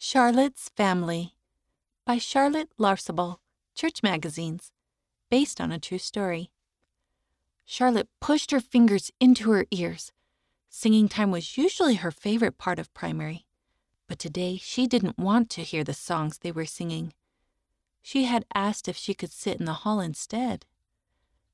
Charlotte's 0.00 0.68
Family 0.76 1.34
by 2.04 2.18
Charlotte 2.18 2.70
Larsable, 2.78 3.40
Church 3.74 4.00
Magazines, 4.00 4.70
based 5.28 5.60
on 5.60 5.72
a 5.72 5.80
true 5.80 5.98
story. 5.98 6.52
Charlotte 7.64 8.08
pushed 8.20 8.52
her 8.52 8.60
fingers 8.60 9.10
into 9.18 9.50
her 9.50 9.66
ears. 9.72 10.12
Singing 10.70 11.08
time 11.08 11.32
was 11.32 11.58
usually 11.58 11.96
her 11.96 12.12
favorite 12.12 12.58
part 12.58 12.78
of 12.78 12.94
primary, 12.94 13.44
but 14.06 14.20
today 14.20 14.56
she 14.56 14.86
didn't 14.86 15.18
want 15.18 15.50
to 15.50 15.62
hear 15.62 15.82
the 15.82 15.92
songs 15.92 16.38
they 16.38 16.52
were 16.52 16.64
singing. 16.64 17.12
She 18.00 18.26
had 18.26 18.46
asked 18.54 18.86
if 18.86 18.96
she 18.96 19.14
could 19.14 19.32
sit 19.32 19.58
in 19.58 19.66
the 19.66 19.82
hall 19.82 19.98
instead. 19.98 20.64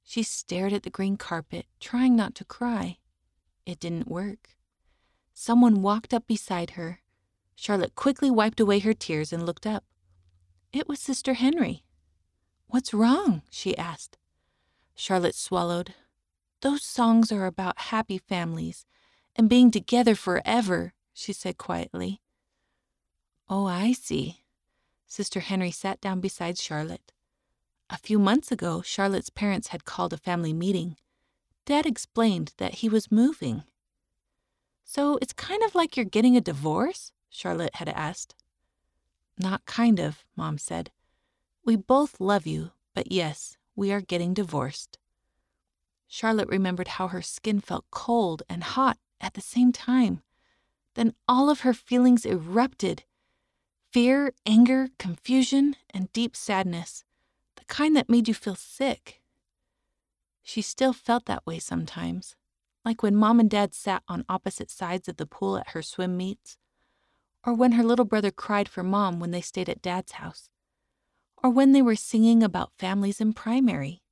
She 0.03 0.23
stared 0.23 0.75
at 0.75 0.83
the 0.83 0.91
green 0.91 1.17
carpet, 1.17 1.65
trying 1.81 2.15
not 2.15 2.35
to 2.35 2.45
cry. 2.45 2.99
It 3.65 3.81
didn't 3.81 4.07
work. 4.07 4.51
Someone 5.33 5.81
walked 5.81 6.13
up 6.13 6.27
beside 6.27 6.73
her. 6.73 7.01
Charlotte 7.55 7.95
quickly 7.95 8.30
wiped 8.30 8.61
away 8.61 8.79
her 8.80 8.95
tears 8.95 9.32
and 9.32 9.46
looked 9.46 9.67
up. 9.67 9.85
It 10.72 10.89
was 10.89 11.00
Sister 11.00 11.35
Henry. 11.35 11.85
What's 12.67 12.93
wrong? 12.95 13.43
she 13.50 13.76
asked. 13.79 14.18
Charlotte 14.95 15.35
swallowed. 15.35 15.95
Those 16.61 16.82
songs 16.82 17.31
are 17.31 17.46
about 17.46 17.79
happy 17.79 18.18
families 18.18 18.86
and 19.36 19.48
being 19.48 19.71
together 19.71 20.14
forever, 20.14 20.93
she 21.12 21.32
said 21.32 21.59
quietly. 21.59 22.21
Oh, 23.48 23.67
I 23.67 23.93
see. 23.93 24.45
Sister 25.07 25.40
Henry 25.40 25.71
sat 25.71 26.00
down 26.00 26.21
beside 26.21 26.59
Charlotte. 26.59 27.12
A 27.90 27.98
few 27.98 28.18
months 28.18 28.50
ago, 28.50 28.82
Charlotte's 28.82 29.31
parents 29.31 29.68
had 29.68 29.84
called 29.84 30.12
a 30.12 30.17
family 30.17 30.53
meeting. 30.53 30.96
Dad 31.67 31.86
explained 31.86 32.53
that 32.56 32.77
he 32.77 32.89
was 32.89 33.12
moving. 33.12 33.64
So 34.84 35.19
it's 35.23 35.33
kind 35.33 35.62
of 35.62 35.75
like 35.75 35.97
you're 35.97 36.05
getting 36.05 36.36
a 36.36 36.41
divorce? 36.41 37.12
Charlotte 37.34 37.75
had 37.75 37.89
asked. 37.89 38.37
Not 39.37 39.67
kind 39.67 39.98
of, 39.98 40.25
Mom 40.37 40.56
said. 40.56 40.93
We 41.65 41.75
both 41.75 42.21
love 42.21 42.47
you, 42.47 42.71
but 42.95 43.11
yes, 43.11 43.57
we 43.75 43.93
are 43.93 44.01
getting 44.01 44.35
divorced. 44.35 44.99
Charlotte 46.07 46.47
remembered 46.49 46.87
how 46.87 47.09
her 47.09 47.23
skin 47.23 47.59
felt 47.59 47.87
cold 47.91 48.45
and 48.49 48.63
hot 48.63 48.99
at 49.21 49.35
the 49.35 49.41
same 49.41 49.73
time. 49.73 50.23
Then 50.95 51.13
all 51.27 51.51
of 51.51 51.61
her 51.61 51.75
feelings 51.75 52.25
erupted 52.25 53.03
fear, 53.91 54.33
anger, 54.47 54.89
confusion, 55.01 55.75
and 55.91 56.13
deep 56.13 56.37
sadness, 56.37 57.03
the 57.57 57.65
kind 57.65 57.97
that 57.97 58.09
made 58.09 58.29
you 58.29 58.35
feel 58.35 58.57
sick. 58.57 59.21
She 60.43 60.63
still 60.63 60.93
felt 60.93 61.25
that 61.27 61.47
way 61.47 61.59
sometimes, 61.59 62.37
like 62.85 63.03
when 63.03 63.17
mom 63.17 63.41
and 63.41 63.51
dad 63.51 63.75
sat 63.75 64.05
on 64.07 64.25
opposite 64.29 64.71
sides 64.71 65.09
of 65.09 65.17
the 65.17 65.27
pool 65.27 65.57
at 65.57 65.71
her 65.71 65.83
swim 65.83 66.17
meets, 66.17 66.59
or 67.47 67.55
when 67.55 67.73
her 67.73 67.83
little 67.83 68.05
brother 68.05 68.31
cried 68.31 68.69
for 68.69 68.83
mom 68.83 69.20
when 69.20 69.31
they 69.31 69.41
stayed 69.41 69.69
at 69.69 69.83
dad's 69.83 70.12
house, 70.12 70.48
or 71.42 71.51
when 71.51 71.73
they 71.73 71.83
were 71.83 71.97
singing 71.97 72.42
about 72.42 72.73
families 72.78 73.20
in 73.20 73.33
primary. 73.33 74.03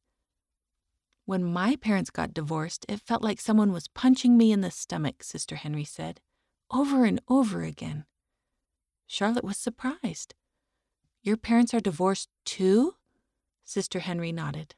When 1.25 1.45
my 1.45 1.77
parents 1.77 2.11
got 2.11 2.35
divorced, 2.35 2.85
it 2.89 3.01
felt 3.01 3.23
like 3.23 3.41
someone 3.41 3.73
was 3.73 3.89
punching 3.89 4.37
me 4.37 4.53
in 4.53 4.61
the 4.61 4.71
stomach, 4.71 5.23
Sister 5.23 5.57
Henry 5.57 5.85
said, 5.85 6.21
over 6.71 7.05
and 7.05 7.21
over 7.29 7.63
again. 7.63 8.05
Charlotte 9.07 9.45
was 9.45 9.57
surprised. 9.57 10.35
Your 11.23 11.37
parents 11.37 11.73
are 11.73 11.81
divorced 11.81 12.29
too? 12.45 12.97
Sister 13.65 14.01
Henry 14.01 14.33
nodded. 14.33 14.75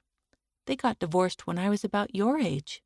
They 0.66 0.76
got 0.76 0.98
divorced 0.98 1.46
when 1.46 1.58
I 1.58 1.68
was 1.68 1.84
about 1.84 2.14
your 2.14 2.38
age. 2.38 2.82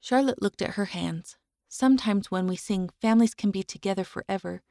Charlotte 0.00 0.42
looked 0.42 0.62
at 0.62 0.74
her 0.74 0.86
hands. 0.86 1.36
Sometimes 1.78 2.30
when 2.30 2.46
we 2.46 2.56
sing 2.56 2.88
Families 3.02 3.34
Can 3.34 3.50
Be 3.50 3.62
Together 3.62 4.02
Forever, 4.02 4.62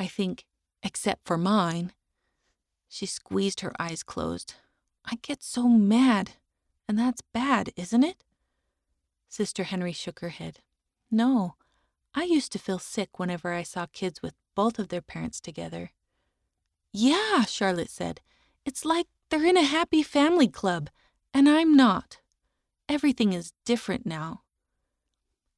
I 0.00 0.08
think, 0.08 0.44
except 0.82 1.24
for 1.24 1.38
mine. 1.38 1.92
She 2.88 3.06
squeezed 3.06 3.60
her 3.60 3.72
eyes 3.78 4.02
closed. 4.02 4.54
I 5.04 5.20
get 5.22 5.44
so 5.44 5.68
mad, 5.68 6.32
and 6.88 6.98
that's 6.98 7.20
bad, 7.32 7.70
isn't 7.76 8.02
it? 8.02 8.24
Sister 9.28 9.62
Henry 9.62 9.92
shook 9.92 10.18
her 10.18 10.30
head. 10.30 10.58
No, 11.12 11.54
I 12.12 12.24
used 12.24 12.50
to 12.54 12.58
feel 12.58 12.80
sick 12.80 13.20
whenever 13.20 13.52
I 13.52 13.62
saw 13.62 13.86
kids 13.86 14.20
with 14.20 14.34
both 14.56 14.80
of 14.80 14.88
their 14.88 15.00
parents 15.00 15.40
together. 15.40 15.92
Yeah, 16.92 17.44
Charlotte 17.44 17.88
said. 17.88 18.20
It's 18.66 18.84
like 18.84 19.06
they're 19.30 19.46
in 19.46 19.56
a 19.56 19.62
happy 19.62 20.02
family 20.02 20.48
club, 20.48 20.90
and 21.32 21.48
I'm 21.48 21.76
not. 21.76 22.18
Everything 22.88 23.32
is 23.32 23.52
different 23.64 24.04
now. 24.04 24.42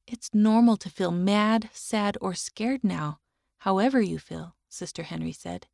It's 0.07 0.33
normal 0.33 0.77
to 0.77 0.89
feel 0.89 1.11
mad, 1.11 1.69
sad, 1.73 2.17
or 2.21 2.35
scared 2.35 2.83
now, 2.83 3.19
however 3.59 3.99
you 4.01 4.19
feel, 4.19 4.55
Sister 4.69 5.03
Henry 5.03 5.31
said. 5.31 5.67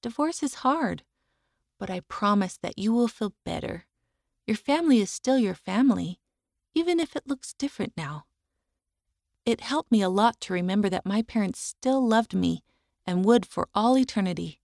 Divorce 0.00 0.42
is 0.44 0.62
hard, 0.62 1.02
but 1.78 1.90
I 1.90 2.00
promise 2.00 2.56
that 2.58 2.78
you 2.78 2.92
will 2.92 3.08
feel 3.08 3.34
better. 3.44 3.86
Your 4.46 4.56
family 4.56 5.00
is 5.00 5.10
still 5.10 5.38
your 5.38 5.54
family, 5.54 6.20
even 6.72 7.00
if 7.00 7.16
it 7.16 7.26
looks 7.26 7.52
different 7.52 7.94
now. 7.96 8.26
It 9.44 9.60
helped 9.60 9.90
me 9.90 10.02
a 10.02 10.08
lot 10.08 10.40
to 10.42 10.52
remember 10.52 10.88
that 10.88 11.06
my 11.06 11.22
parents 11.22 11.58
still 11.58 12.06
loved 12.06 12.34
me 12.34 12.62
and 13.06 13.24
would 13.24 13.44
for 13.44 13.68
all 13.74 13.98
eternity. 13.98 14.60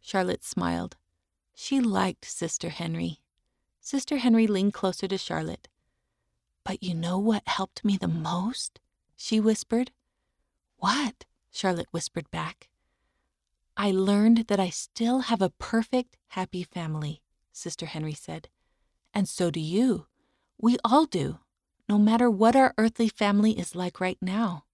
Charlotte 0.00 0.44
smiled. 0.44 0.96
She 1.54 1.80
liked 1.80 2.24
Sister 2.26 2.68
Henry. 2.68 3.20
Sister 3.80 4.18
Henry 4.18 4.46
leaned 4.46 4.74
closer 4.74 5.08
to 5.08 5.16
Charlotte. 5.16 5.68
But 6.64 6.82
you 6.82 6.94
know 6.94 7.18
what 7.18 7.46
helped 7.46 7.84
me 7.84 7.96
the 7.96 8.08
most? 8.08 8.80
She 9.16 9.38
whispered. 9.38 9.92
What? 10.78 11.24
Charlotte 11.50 11.88
whispered 11.90 12.30
back. 12.30 12.68
I 13.76 13.90
learned 13.90 14.46
that 14.48 14.60
I 14.60 14.70
still 14.70 15.20
have 15.20 15.42
a 15.42 15.50
perfect, 15.50 16.16
happy 16.28 16.62
family, 16.62 17.22
Sister 17.52 17.86
Henry 17.86 18.14
said. 18.14 18.48
And 19.12 19.28
so 19.28 19.50
do 19.50 19.60
you. 19.60 20.06
We 20.58 20.78
all 20.84 21.06
do, 21.06 21.38
no 21.88 21.98
matter 21.98 22.30
what 22.30 22.56
our 22.56 22.72
earthly 22.78 23.08
family 23.08 23.58
is 23.58 23.74
like 23.74 24.00
right 24.00 24.18
now. 24.20 24.64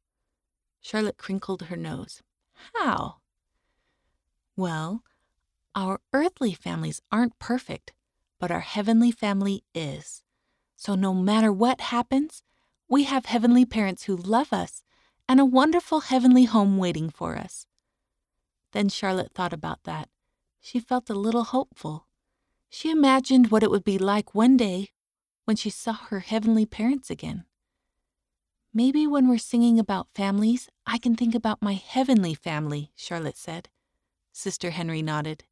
Charlotte 0.80 1.16
crinkled 1.18 1.62
her 1.62 1.76
nose. 1.76 2.22
How? 2.74 3.16
Well, 4.56 5.02
our 5.74 6.00
earthly 6.12 6.52
families 6.52 7.00
aren't 7.10 7.38
perfect, 7.38 7.92
but 8.38 8.50
our 8.50 8.60
heavenly 8.60 9.10
family 9.10 9.64
is. 9.74 10.22
So 10.80 10.94
no 10.94 11.12
matter 11.12 11.52
what 11.52 11.82
happens, 11.92 12.42
we 12.88 13.04
have 13.04 13.26
heavenly 13.26 13.66
parents 13.66 14.04
who 14.04 14.16
love 14.16 14.50
us 14.50 14.82
and 15.28 15.38
a 15.38 15.44
wonderful 15.44 16.00
heavenly 16.00 16.44
home 16.44 16.78
waiting 16.78 17.10
for 17.10 17.36
us. 17.36 17.66
Then 18.72 18.88
Charlotte 18.88 19.32
thought 19.34 19.52
about 19.52 19.84
that. 19.84 20.08
She 20.58 20.80
felt 20.80 21.10
a 21.10 21.14
little 21.14 21.44
hopeful. 21.44 22.06
She 22.70 22.90
imagined 22.90 23.50
what 23.50 23.62
it 23.62 23.70
would 23.70 23.84
be 23.84 23.98
like 23.98 24.34
one 24.34 24.56
day 24.56 24.88
when 25.44 25.54
she 25.54 25.68
saw 25.68 25.92
her 25.92 26.20
heavenly 26.20 26.64
parents 26.64 27.10
again. 27.10 27.44
Maybe 28.72 29.06
when 29.06 29.28
we're 29.28 29.36
singing 29.36 29.78
about 29.78 30.08
families, 30.14 30.70
I 30.86 30.96
can 30.96 31.14
think 31.14 31.34
about 31.34 31.60
my 31.60 31.74
heavenly 31.74 32.32
family, 32.32 32.90
Charlotte 32.96 33.36
said. 33.36 33.68
Sister 34.32 34.70
Henry 34.70 35.02
nodded. 35.02 35.44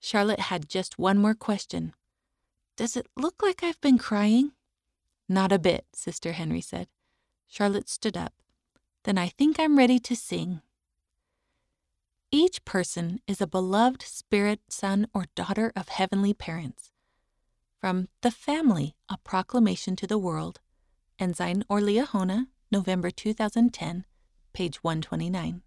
Charlotte 0.00 0.40
had 0.40 0.68
just 0.68 0.98
one 0.98 1.18
more 1.18 1.34
question. 1.34 1.94
Does 2.80 2.96
it 2.96 3.08
look 3.14 3.42
like 3.42 3.62
I've 3.62 3.78
been 3.82 3.98
crying? 3.98 4.52
Not 5.28 5.52
a 5.52 5.58
bit, 5.58 5.84
Sister 5.92 6.32
Henry 6.32 6.62
said. 6.62 6.88
Charlotte 7.46 7.90
stood 7.90 8.16
up. 8.16 8.32
Then 9.04 9.18
I 9.18 9.28
think 9.28 9.60
I'm 9.60 9.76
ready 9.76 9.98
to 9.98 10.16
sing. 10.16 10.62
Each 12.30 12.64
person 12.64 13.20
is 13.26 13.42
a 13.42 13.46
beloved 13.46 14.00
spirit 14.00 14.60
son 14.70 15.06
or 15.12 15.26
daughter 15.34 15.74
of 15.76 15.90
heavenly 15.90 16.32
parents. 16.32 16.90
From 17.78 18.08
The 18.22 18.30
Family, 18.30 18.96
A 19.10 19.18
Proclamation 19.18 19.94
to 19.96 20.06
the 20.06 20.16
World, 20.16 20.60
Ensign 21.18 21.64
or 21.68 21.80
Liahona, 21.80 22.46
November 22.72 23.10
2010, 23.10 24.06
page 24.54 24.82
129. 24.82 25.60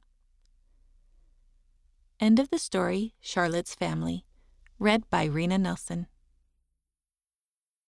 End 2.20 2.40
of 2.40 2.50
the 2.50 2.58
story 2.58 3.14
Charlotte's 3.22 3.76
Family, 3.76 4.26
read 4.80 5.08
by 5.12 5.26
Rena 5.26 5.60
Nelson. 5.60 6.08